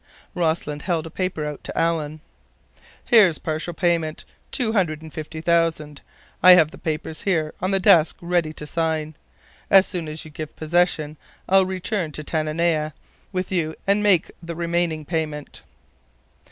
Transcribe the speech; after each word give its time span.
Rossland 0.33 0.81
held 0.81 1.05
a 1.05 1.11
paper 1.11 1.45
out 1.45 1.63
to 1.63 1.77
Alan. 1.77 2.21
"Here's 3.05 3.37
partial 3.37 3.75
payment—two 3.75 4.73
hundred 4.73 5.03
and 5.03 5.13
fifty 5.13 5.41
thousand. 5.41 6.01
I 6.41 6.53
have 6.53 6.71
the 6.71 6.79
papers 6.79 7.21
here, 7.21 7.53
on 7.61 7.69
the 7.69 7.79
desk, 7.79 8.17
ready 8.19 8.51
to 8.53 8.65
sign. 8.65 9.15
As 9.69 9.85
soon 9.85 10.07
as 10.09 10.25
you 10.25 10.31
give 10.31 10.55
possession, 10.55 11.17
I'll 11.47 11.67
return 11.67 12.11
to 12.13 12.23
Tanana 12.23 12.95
with 13.31 13.51
you 13.51 13.75
and 13.85 14.01
make 14.01 14.31
the 14.41 14.55
remaining 14.55 15.05
payment." 15.05 15.61